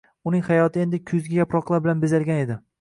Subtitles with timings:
[0.29, 2.61] Uning hayoti endi kuzgi yaproqlar bilan bezalgan edi.